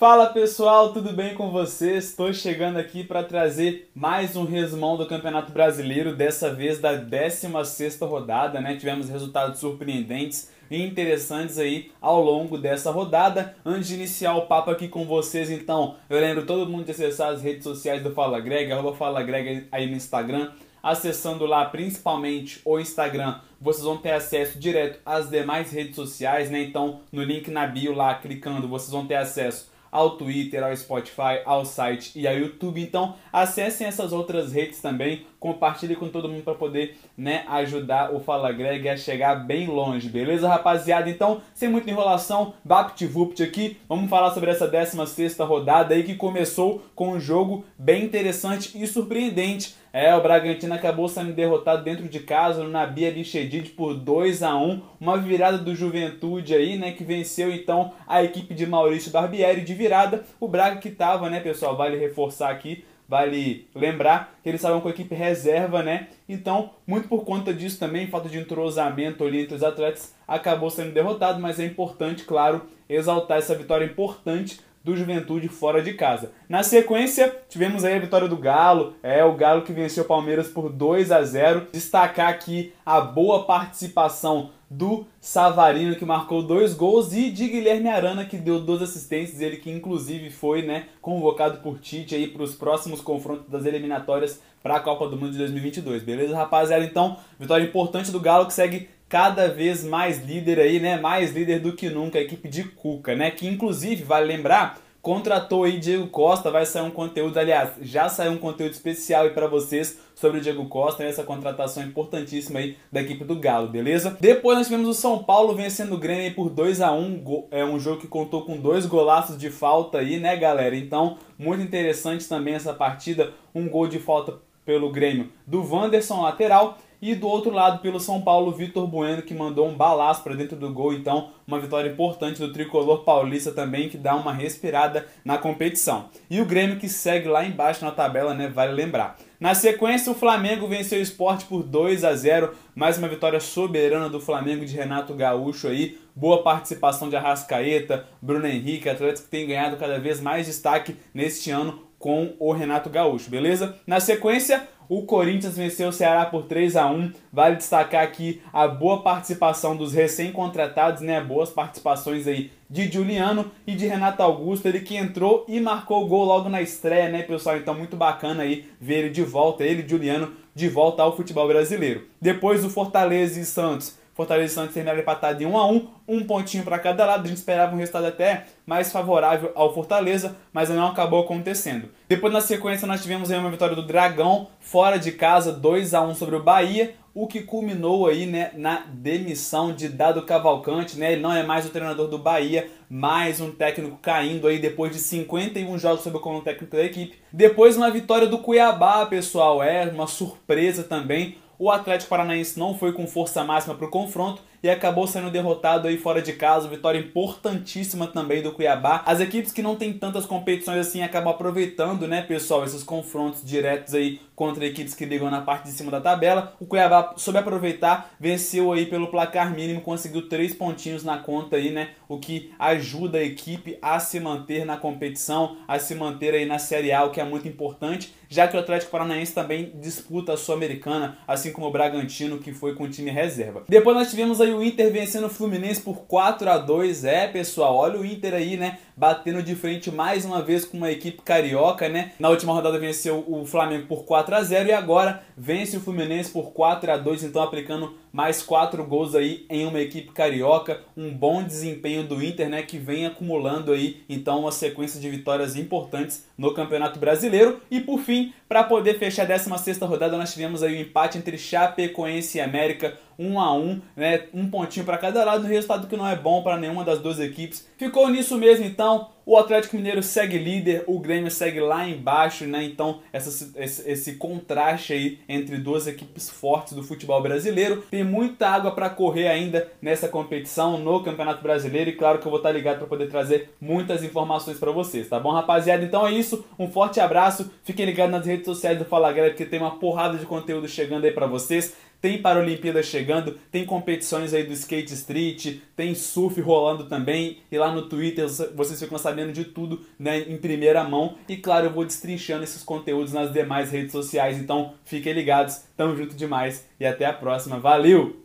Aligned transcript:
Fala 0.00 0.28
pessoal, 0.28 0.94
tudo 0.94 1.12
bem 1.12 1.34
com 1.34 1.50
vocês? 1.50 2.06
Estou 2.06 2.32
chegando 2.32 2.78
aqui 2.78 3.04
para 3.04 3.22
trazer 3.22 3.90
mais 3.94 4.34
um 4.34 4.46
resumão 4.46 4.96
do 4.96 5.04
Campeonato 5.04 5.52
Brasileiro, 5.52 6.16
dessa 6.16 6.54
vez 6.54 6.78
da 6.78 6.98
16ª 6.98 8.08
rodada, 8.08 8.62
né? 8.62 8.76
Tivemos 8.76 9.10
resultados 9.10 9.60
surpreendentes 9.60 10.50
e 10.70 10.82
interessantes 10.82 11.58
aí 11.58 11.92
ao 12.00 12.18
longo 12.24 12.56
dessa 12.56 12.90
rodada. 12.90 13.54
Antes 13.62 13.88
de 13.88 13.96
iniciar 13.96 14.36
o 14.36 14.46
papo 14.46 14.70
aqui 14.70 14.88
com 14.88 15.04
vocês, 15.04 15.50
então, 15.50 15.96
eu 16.08 16.18
lembro 16.18 16.46
todo 16.46 16.66
mundo 16.66 16.86
de 16.86 16.92
acessar 16.92 17.34
as 17.34 17.42
redes 17.42 17.64
sociais 17.64 18.02
do 18.02 18.14
Fala 18.14 18.40
Greg, 18.40 18.72
arroba 18.72 18.96
Fala 18.96 19.22
Greg 19.22 19.68
aí 19.70 19.86
no 19.86 19.96
Instagram. 19.96 20.50
Acessando 20.82 21.44
lá 21.44 21.66
principalmente 21.66 22.62
o 22.64 22.80
Instagram, 22.80 23.38
vocês 23.60 23.84
vão 23.84 23.98
ter 23.98 24.12
acesso 24.12 24.58
direto 24.58 24.98
às 25.04 25.28
demais 25.28 25.70
redes 25.70 25.94
sociais, 25.94 26.50
né? 26.50 26.62
Então, 26.62 27.02
no 27.12 27.22
link 27.22 27.50
na 27.50 27.66
bio 27.66 27.92
lá, 27.92 28.14
clicando, 28.14 28.66
vocês 28.66 28.90
vão 28.90 29.06
ter 29.06 29.16
acesso 29.16 29.68
ao 29.90 30.16
Twitter, 30.16 30.62
ao 30.62 30.76
Spotify, 30.76 31.40
ao 31.44 31.64
site 31.64 32.12
e 32.18 32.26
ao 32.26 32.34
YouTube. 32.34 32.80
Então, 32.80 33.14
acessem 33.32 33.86
essas 33.86 34.12
outras 34.12 34.52
redes 34.52 34.80
também, 34.80 35.26
compartilhe 35.38 35.96
com 35.96 36.08
todo 36.08 36.28
mundo 36.28 36.42
para 36.42 36.54
poder, 36.54 36.98
né, 37.16 37.44
ajudar 37.48 38.14
o 38.14 38.20
Fala 38.20 38.52
Greg 38.52 38.88
a 38.88 38.96
chegar 38.96 39.34
bem 39.34 39.66
longe, 39.66 40.08
beleza, 40.08 40.48
rapaziada? 40.48 41.08
Então, 41.08 41.40
sem 41.54 41.68
muita 41.68 41.90
enrolação, 41.90 42.54
VaptVupt 42.64 43.42
aqui, 43.42 43.78
vamos 43.88 44.10
falar 44.10 44.32
sobre 44.32 44.50
essa 44.50 44.68
16ª 44.68 45.44
rodada 45.46 45.94
aí 45.94 46.02
que 46.02 46.14
começou 46.14 46.82
com 46.94 47.10
um 47.10 47.20
jogo 47.20 47.64
bem 47.78 48.04
interessante 48.04 48.80
e 48.80 48.86
surpreendente. 48.86 49.80
É, 49.92 50.14
o 50.14 50.22
Bragantino 50.22 50.72
acabou 50.72 51.08
sendo 51.08 51.32
derrotado 51.32 51.82
dentro 51.82 52.08
de 52.08 52.20
casa 52.20 52.62
no 52.62 52.70
Nabi 52.70 53.08
Abichedid 53.08 53.70
por 53.70 53.94
2 53.94 54.42
a 54.42 54.56
1 54.56 54.80
uma 55.00 55.18
virada 55.18 55.58
do 55.58 55.74
Juventude 55.74 56.54
aí, 56.54 56.78
né, 56.78 56.92
que 56.92 57.02
venceu 57.02 57.52
então 57.52 57.92
a 58.06 58.22
equipe 58.22 58.54
de 58.54 58.66
Maurício 58.66 59.10
Barbieri 59.10 59.62
de 59.62 59.74
virada. 59.74 60.22
O 60.38 60.46
Braga 60.46 60.76
que 60.76 60.90
tava, 60.90 61.28
né, 61.28 61.40
pessoal, 61.40 61.76
vale 61.76 61.98
reforçar 61.98 62.50
aqui, 62.50 62.84
vale 63.08 63.66
lembrar 63.74 64.38
que 64.44 64.48
eles 64.48 64.60
estavam 64.60 64.80
com 64.80 64.86
a 64.86 64.92
equipe 64.92 65.12
reserva, 65.12 65.82
né? 65.82 66.06
Então, 66.28 66.70
muito 66.86 67.08
por 67.08 67.24
conta 67.24 67.52
disso 67.52 67.80
também, 67.80 68.06
falta 68.06 68.28
de 68.28 68.38
entrosamento 68.38 69.24
ali 69.24 69.42
entre 69.42 69.56
os 69.56 69.64
atletas, 69.64 70.14
acabou 70.28 70.70
sendo 70.70 70.92
derrotado, 70.92 71.40
mas 71.40 71.58
é 71.58 71.64
importante, 71.64 72.22
claro, 72.22 72.62
exaltar 72.88 73.38
essa 73.38 73.56
vitória 73.56 73.84
importante 73.84 74.60
do 74.82 74.96
Juventude 74.96 75.48
fora 75.48 75.82
de 75.82 75.94
casa. 75.94 76.32
Na 76.48 76.62
sequência, 76.62 77.34
tivemos 77.48 77.84
aí 77.84 77.94
a 77.94 78.00
vitória 78.00 78.28
do 78.28 78.36
Galo, 78.36 78.94
é 79.02 79.24
o 79.24 79.34
Galo 79.34 79.62
que 79.62 79.72
venceu 79.72 80.04
o 80.04 80.06
Palmeiras 80.06 80.48
por 80.48 80.70
2 80.70 81.12
a 81.12 81.22
0. 81.22 81.68
Destacar 81.72 82.28
aqui 82.28 82.72
a 82.84 83.00
boa 83.00 83.44
participação 83.44 84.50
do 84.70 85.04
Savarino 85.20 85.96
que 85.96 86.04
marcou 86.04 86.44
dois 86.44 86.72
gols 86.72 87.12
e 87.12 87.28
de 87.28 87.48
Guilherme 87.48 87.88
Arana 87.88 88.24
que 88.24 88.36
deu 88.36 88.60
duas 88.60 88.80
assistências, 88.80 89.40
ele 89.40 89.56
que 89.56 89.68
inclusive 89.68 90.30
foi, 90.30 90.62
né, 90.62 90.86
convocado 91.02 91.58
por 91.58 91.80
Tite 91.80 92.14
aí 92.14 92.28
para 92.28 92.44
os 92.44 92.54
próximos 92.54 93.00
confrontos 93.00 93.48
das 93.48 93.66
eliminatórias 93.66 94.40
para 94.62 94.76
a 94.76 94.80
Copa 94.80 95.08
do 95.08 95.16
Mundo 95.16 95.32
de 95.32 95.38
2022. 95.38 96.04
Beleza, 96.04 96.36
rapaziada? 96.36 96.84
Então, 96.84 97.16
vitória 97.38 97.64
importante 97.64 98.12
do 98.12 98.20
Galo 98.20 98.46
que 98.46 98.52
segue 98.52 98.88
cada 99.10 99.48
vez 99.48 99.82
mais 99.82 100.24
líder 100.24 100.60
aí, 100.60 100.78
né? 100.78 100.96
Mais 100.96 101.34
líder 101.34 101.58
do 101.58 101.72
que 101.72 101.90
nunca 101.90 102.16
a 102.16 102.22
equipe 102.22 102.48
de 102.48 102.62
Cuca, 102.62 103.16
né? 103.16 103.32
Que 103.32 103.44
inclusive, 103.48 104.04
vale 104.04 104.24
lembrar, 104.26 104.78
contratou 105.02 105.64
aí 105.64 105.80
Diego 105.80 106.06
Costa, 106.06 106.48
vai 106.48 106.64
sair 106.64 106.84
um 106.84 106.92
conteúdo, 106.92 107.36
aliás, 107.36 107.70
já 107.82 108.08
saiu 108.08 108.30
um 108.30 108.38
conteúdo 108.38 108.70
especial 108.70 109.24
aí 109.24 109.30
para 109.30 109.48
vocês 109.48 109.98
sobre 110.14 110.38
o 110.38 110.40
Diego 110.40 110.64
Costa, 110.66 111.02
essa 111.02 111.24
contratação 111.24 111.82
importantíssima 111.82 112.60
aí 112.60 112.76
da 112.92 113.00
equipe 113.00 113.24
do 113.24 113.34
Galo, 113.34 113.66
beleza? 113.66 114.16
Depois 114.20 114.56
nós 114.56 114.68
tivemos 114.68 114.88
o 114.88 114.94
São 114.94 115.24
Paulo 115.24 115.56
vencendo 115.56 115.94
o 115.94 115.98
Grêmio 115.98 116.32
por 116.36 116.48
2 116.48 116.80
a 116.80 116.92
1 116.92 117.48
é 117.50 117.64
um 117.64 117.80
jogo 117.80 118.00
que 118.00 118.06
contou 118.06 118.44
com 118.44 118.58
dois 118.58 118.86
golaços 118.86 119.36
de 119.36 119.50
falta 119.50 119.98
aí, 119.98 120.20
né, 120.20 120.36
galera? 120.36 120.76
Então, 120.76 121.18
muito 121.36 121.64
interessante 121.64 122.28
também 122.28 122.54
essa 122.54 122.72
partida, 122.72 123.32
um 123.52 123.68
gol 123.68 123.88
de 123.88 123.98
falta 123.98 124.34
pelo 124.64 124.92
Grêmio 124.92 125.30
do 125.44 125.68
Wanderson 125.68 126.22
lateral 126.22 126.78
e 127.00 127.14
do 127.14 127.26
outro 127.26 127.50
lado, 127.50 127.80
pelo 127.80 127.98
São 127.98 128.20
Paulo, 128.20 128.52
Vitor 128.52 128.86
Bueno, 128.86 129.22
que 129.22 129.34
mandou 129.34 129.66
um 129.68 129.74
balaço 129.74 130.22
para 130.22 130.34
dentro 130.34 130.56
do 130.56 130.72
gol. 130.72 130.92
Então, 130.92 131.30
uma 131.46 131.58
vitória 131.58 131.90
importante 131.90 132.40
do 132.40 132.52
tricolor 132.52 133.04
paulista 133.04 133.52
também, 133.52 133.88
que 133.88 133.96
dá 133.96 134.14
uma 134.14 134.32
respirada 134.32 135.06
na 135.24 135.38
competição. 135.38 136.10
E 136.28 136.40
o 136.40 136.44
Grêmio 136.44 136.78
que 136.78 136.88
segue 136.88 137.28
lá 137.28 137.44
embaixo 137.44 137.84
na 137.84 137.90
tabela, 137.90 138.34
né? 138.34 138.48
Vale 138.48 138.72
lembrar. 138.72 139.16
Na 139.40 139.54
sequência, 139.54 140.12
o 140.12 140.14
Flamengo 140.14 140.68
venceu 140.68 140.98
o 140.98 141.02
esporte 141.02 141.46
por 141.46 141.62
2 141.62 142.04
a 142.04 142.14
0 142.14 142.52
Mais 142.74 142.98
uma 142.98 143.08
vitória 143.08 143.40
soberana 143.40 144.08
do 144.10 144.20
Flamengo 144.20 144.66
de 144.66 144.76
Renato 144.76 145.14
Gaúcho 145.14 145.68
aí. 145.68 145.98
Boa 146.14 146.42
participação 146.42 147.08
de 147.08 147.16
Arrascaeta, 147.16 148.04
Bruno 148.20 148.46
Henrique, 148.46 148.88
atletas 148.88 149.22
que 149.22 149.30
têm 149.30 149.46
ganhado 149.46 149.78
cada 149.78 149.98
vez 149.98 150.20
mais 150.20 150.46
destaque 150.46 150.96
neste 151.14 151.50
ano 151.50 151.88
com 151.98 152.34
o 152.38 152.52
Renato 152.52 152.88
Gaúcho, 152.88 153.30
beleza? 153.30 153.76
Na 153.86 154.00
sequência, 154.00 154.66
o 154.90 155.02
Corinthians 155.02 155.56
venceu 155.56 155.90
o 155.90 155.92
Ceará 155.92 156.26
por 156.26 156.46
3 156.46 156.74
a 156.74 156.90
1 156.90 157.12
Vale 157.32 157.54
destacar 157.54 158.02
aqui 158.02 158.42
a 158.52 158.66
boa 158.66 159.04
participação 159.04 159.76
dos 159.76 159.94
recém-contratados, 159.94 161.00
né? 161.00 161.20
Boas 161.20 161.48
participações 161.48 162.26
aí 162.26 162.50
de 162.68 162.90
Juliano 162.90 163.52
e 163.64 163.76
de 163.76 163.86
Renato 163.86 164.20
Augusto, 164.20 164.66
ele 164.66 164.80
que 164.80 164.96
entrou 164.96 165.44
e 165.46 165.60
marcou 165.60 166.04
o 166.04 166.08
gol 166.08 166.24
logo 166.24 166.48
na 166.48 166.60
estreia, 166.60 167.08
né, 167.08 167.22
pessoal? 167.22 167.56
Então 167.56 167.72
muito 167.72 167.96
bacana 167.96 168.42
aí 168.42 168.68
ver 168.80 169.04
ele 169.04 169.10
de 169.10 169.22
volta, 169.22 169.62
ele 169.62 169.88
Juliano 169.88 170.32
de 170.52 170.68
volta 170.68 171.04
ao 171.04 171.16
futebol 171.16 171.46
brasileiro. 171.46 172.08
Depois 172.20 172.64
o 172.64 172.68
Fortaleza 172.68 173.38
e 173.38 173.44
Santos 173.44 173.96
Fortaleza 174.20 174.52
e 174.52 174.54
Santos 174.54 174.74
terminaram 174.74 175.00
empatado 175.00 175.42
em 175.42 175.46
1 175.46 175.56
a 175.56 175.66
1 175.66 175.88
um 176.06 176.24
pontinho 176.24 176.62
para 176.62 176.78
cada 176.78 177.06
lado. 177.06 177.24
A 177.24 177.28
gente 177.28 177.38
esperava 177.38 177.74
um 177.74 177.78
resultado 177.78 178.04
até 178.04 178.44
mais 178.66 178.92
favorável 178.92 179.50
ao 179.54 179.72
Fortaleza, 179.72 180.36
mas 180.52 180.68
não 180.68 180.88
acabou 180.88 181.22
acontecendo. 181.22 181.88
Depois, 182.06 182.30
na 182.30 182.42
sequência, 182.42 182.86
nós 182.86 183.00
tivemos 183.00 183.30
aí 183.30 183.38
uma 183.38 183.50
vitória 183.50 183.74
do 183.74 183.86
Dragão, 183.86 184.48
fora 184.60 184.98
de 184.98 185.12
casa, 185.12 185.52
2 185.52 185.94
a 185.94 186.02
1 186.02 186.14
sobre 186.16 186.36
o 186.36 186.42
Bahia, 186.42 186.94
o 187.14 187.26
que 187.26 187.40
culminou 187.40 188.06
aí 188.06 188.26
né, 188.26 188.50
na 188.54 188.84
demissão 188.92 189.72
de 189.72 189.88
Dado 189.88 190.20
Cavalcante. 190.26 190.98
Né? 190.98 191.12
Ele 191.12 191.22
não 191.22 191.32
é 191.32 191.42
mais 191.42 191.64
o 191.64 191.70
treinador 191.70 192.06
do 192.06 192.18
Bahia, 192.18 192.68
mais 192.90 193.40
um 193.40 193.50
técnico 193.50 193.98
caindo 194.02 194.46
aí 194.46 194.58
depois 194.58 194.92
de 194.92 194.98
51 194.98 195.78
jogos 195.78 196.02
sob 196.02 196.18
o 196.18 196.20
comando 196.20 196.44
técnico 196.44 196.76
da 196.76 196.84
equipe. 196.84 197.16
Depois, 197.32 197.74
uma 197.74 197.90
vitória 197.90 198.26
do 198.26 198.36
Cuiabá, 198.36 199.06
pessoal, 199.06 199.62
é 199.62 199.86
uma 199.86 200.06
surpresa 200.06 200.84
também. 200.84 201.36
O 201.62 201.70
Atlético 201.70 202.08
Paranaense 202.08 202.58
não 202.58 202.74
foi 202.74 202.90
com 202.90 203.06
força 203.06 203.44
máxima 203.44 203.74
para 203.74 203.84
o 203.84 203.90
confronto 203.90 204.42
e 204.62 204.68
acabou 204.68 205.06
sendo 205.06 205.30
derrotado 205.30 205.88
aí 205.88 205.96
fora 205.96 206.20
de 206.20 206.32
casa. 206.32 206.68
Vitória 206.68 206.98
importantíssima 206.98 208.06
também 208.06 208.42
do 208.42 208.52
Cuiabá. 208.52 209.02
As 209.06 209.20
equipes 209.20 209.52
que 209.52 209.62
não 209.62 209.76
têm 209.76 209.92
tantas 209.92 210.26
competições 210.26 210.78
assim 210.78 211.02
acabam 211.02 211.32
aproveitando, 211.32 212.06
né, 212.06 212.22
pessoal, 212.22 212.64
esses 212.64 212.82
confrontos 212.82 213.44
diretos 213.44 213.94
aí 213.94 214.20
contra 214.40 214.64
equipes 214.64 214.94
que 214.94 215.04
ligam 215.04 215.30
na 215.30 215.42
parte 215.42 215.64
de 215.64 215.72
cima 215.72 215.90
da 215.90 216.00
tabela. 216.00 216.54
O 216.58 216.64
Cuiabá 216.64 217.12
soube 217.18 217.38
aproveitar, 217.38 218.14
venceu 218.18 218.72
aí 218.72 218.86
pelo 218.86 219.08
placar 219.08 219.54
mínimo, 219.54 219.82
conseguiu 219.82 220.30
três 220.30 220.54
pontinhos 220.54 221.04
na 221.04 221.18
conta 221.18 221.56
aí, 221.56 221.70
né? 221.70 221.90
O 222.08 222.18
que 222.18 222.50
ajuda 222.58 223.18
a 223.18 223.22
equipe 223.22 223.76
a 223.82 224.00
se 224.00 224.18
manter 224.18 224.64
na 224.64 224.78
competição, 224.78 225.58
a 225.68 225.78
se 225.78 225.94
manter 225.94 226.32
aí 226.32 226.46
na 226.46 226.58
Série 226.58 226.90
A, 226.90 227.04
o 227.04 227.10
que 227.10 227.20
é 227.20 227.24
muito 227.24 227.46
importante, 227.46 228.14
já 228.30 228.48
que 228.48 228.56
o 228.56 228.60
Atlético 228.60 228.90
Paranaense 228.90 229.34
também 229.34 229.72
disputa 229.78 230.32
a 230.32 230.36
Sul-Americana, 230.38 231.18
assim 231.28 231.52
como 231.52 231.66
o 231.66 231.70
Bragantino, 231.70 232.38
que 232.38 232.54
foi 232.54 232.74
com 232.74 232.84
o 232.84 232.88
time 232.88 233.10
reserva. 233.10 233.64
Depois 233.68 233.94
nós 233.94 234.08
tivemos 234.08 234.40
aí 234.40 234.49
o 234.54 234.62
Inter 234.62 234.92
vencendo 234.92 235.26
o 235.26 235.30
Fluminense 235.30 235.80
por 235.80 236.02
4 236.06 236.50
a 236.50 236.58
2 236.58 237.04
É, 237.04 237.26
pessoal, 237.26 237.76
olha 237.76 237.98
o 237.98 238.04
Inter 238.04 238.34
aí, 238.34 238.56
né? 238.56 238.78
Batendo 238.96 239.42
de 239.42 239.54
frente 239.54 239.90
mais 239.90 240.24
uma 240.24 240.42
vez 240.42 240.64
com 240.64 240.76
uma 240.76 240.90
equipe 240.90 241.22
carioca, 241.22 241.88
né? 241.88 242.12
Na 242.18 242.28
última 242.28 242.52
rodada 242.52 242.78
venceu 242.78 243.24
o 243.26 243.44
Flamengo 243.44 243.86
por 243.86 244.04
4 244.04 244.34
a 244.34 244.42
0 244.42 244.68
e 244.68 244.72
agora 244.72 245.22
vence 245.36 245.76
o 245.76 245.80
Fluminense 245.80 246.30
por 246.30 246.52
4 246.52 246.92
a 246.92 246.96
2 246.96 247.24
então 247.24 247.42
aplicando 247.42 247.94
mais 248.12 248.42
4 248.42 248.84
gols 248.84 249.14
aí 249.14 249.46
em 249.48 249.66
uma 249.66 249.80
equipe 249.80 250.12
carioca. 250.12 250.80
Um 250.96 251.12
bom 251.12 251.42
desempenho 251.42 252.02
do 252.02 252.22
Inter, 252.22 252.48
né? 252.48 252.62
Que 252.62 252.78
vem 252.78 253.06
acumulando 253.06 253.72
aí, 253.72 254.02
então, 254.08 254.40
uma 254.40 254.52
sequência 254.52 255.00
de 255.00 255.08
vitórias 255.08 255.56
importantes 255.56 256.26
no 256.36 256.52
Campeonato 256.54 256.98
Brasileiro. 256.98 257.60
E 257.70 257.80
por 257.80 257.98
fim, 258.00 258.32
para 258.48 258.64
poder 258.64 258.98
fechar 258.98 259.22
a 259.22 259.26
16 259.26 259.78
rodada, 259.80 260.16
nós 260.16 260.32
tivemos 260.32 260.62
aí 260.62 260.74
o 260.74 260.78
um 260.78 260.80
empate 260.80 261.18
entre 261.18 261.38
Chapecoense 261.38 262.38
e 262.38 262.40
América 262.40 262.98
um 263.20 263.38
a 263.38 263.52
um, 263.54 263.82
né? 263.94 264.22
Um 264.32 264.48
pontinho 264.48 264.86
para 264.86 264.96
cada 264.96 265.22
lado, 265.22 265.44
um 265.44 265.48
resultado 265.48 265.86
que 265.86 265.96
não 265.96 266.08
é 266.08 266.16
bom 266.16 266.42
para 266.42 266.56
nenhuma 266.56 266.82
das 266.82 267.00
duas 267.00 267.20
equipes. 267.20 267.68
Ficou 267.76 268.08
nisso 268.08 268.38
mesmo, 268.38 268.64
então. 268.64 269.10
O 269.24 269.36
Atlético 269.36 269.76
Mineiro 269.76 270.02
segue 270.02 270.38
líder, 270.38 270.84
o 270.86 270.98
Grêmio 270.98 271.30
segue 271.30 271.60
lá 271.60 271.86
embaixo, 271.86 272.44
né? 272.46 272.64
Então, 272.64 273.00
essa, 273.12 273.52
esse, 273.56 273.90
esse 273.90 274.14
contraste 274.16 274.92
aí 274.92 275.18
entre 275.28 275.58
duas 275.58 275.86
equipes 275.86 276.30
fortes 276.30 276.72
do 276.72 276.82
futebol 276.82 277.22
brasileiro. 277.22 277.84
Tem 277.90 278.02
muita 278.02 278.48
água 278.48 278.70
para 278.72 278.90
correr 278.90 279.28
ainda 279.28 279.70
nessa 279.80 280.08
competição 280.08 280.78
no 280.78 281.02
Campeonato 281.02 281.42
Brasileiro 281.42 281.90
e 281.90 281.96
claro 281.96 282.18
que 282.18 282.26
eu 282.26 282.30
vou 282.30 282.38
estar 282.38 282.50
ligado 282.50 282.78
para 282.78 282.86
poder 282.86 283.08
trazer 283.08 283.50
muitas 283.60 284.02
informações 284.02 284.58
para 284.58 284.72
vocês, 284.72 285.08
tá 285.08 285.20
bom, 285.20 285.30
rapaziada? 285.30 285.84
Então 285.84 286.06
é 286.06 286.12
isso, 286.12 286.44
um 286.58 286.70
forte 286.70 286.98
abraço. 286.98 287.50
Fiquem 287.62 287.86
ligados 287.86 288.12
nas 288.12 288.26
redes 288.26 288.46
sociais 288.46 288.78
do 288.78 288.84
Fala 288.84 289.12
Galera 289.12 289.32
porque 289.32 289.44
tem 289.44 289.60
uma 289.60 289.78
porrada 289.78 290.18
de 290.18 290.26
conteúdo 290.26 290.66
chegando 290.66 291.04
aí 291.04 291.12
para 291.12 291.26
vocês. 291.26 291.74
Tem 292.00 292.20
Paralimpíada 292.20 292.82
chegando, 292.82 293.38
tem 293.50 293.64
competições 293.64 294.32
aí 294.32 294.44
do 294.44 294.52
skate 294.52 294.94
street, 294.94 295.58
tem 295.76 295.94
surf 295.94 296.40
rolando 296.40 296.88
também, 296.88 297.38
e 297.50 297.58
lá 297.58 297.72
no 297.72 297.88
Twitter 297.88 298.26
vocês 298.54 298.78
ficam 298.80 298.98
sabendo 298.98 299.32
de 299.32 299.44
tudo 299.44 299.80
né, 299.98 300.18
em 300.20 300.36
primeira 300.36 300.82
mão. 300.84 301.16
E 301.28 301.36
claro, 301.36 301.66
eu 301.66 301.72
vou 301.72 301.84
destrinchando 301.84 302.44
esses 302.44 302.62
conteúdos 302.62 303.12
nas 303.12 303.32
demais 303.32 303.70
redes 303.70 303.92
sociais, 303.92 304.38
então 304.38 304.74
fiquem 304.84 305.12
ligados, 305.12 305.62
tamo 305.76 305.96
junto 305.96 306.14
demais 306.14 306.66
e 306.78 306.86
até 306.86 307.04
a 307.06 307.12
próxima. 307.12 307.58
Valeu! 307.58 308.20